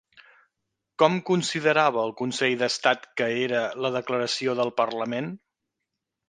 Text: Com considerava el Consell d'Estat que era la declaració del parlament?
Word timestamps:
Com 1.01 1.17
considerava 1.27 2.01
el 2.09 2.13
Consell 2.21 2.55
d'Estat 2.63 3.05
que 3.21 3.27
era 3.43 3.61
la 3.87 3.93
declaració 3.99 4.57
del 4.63 4.75
parlament? 4.83 5.31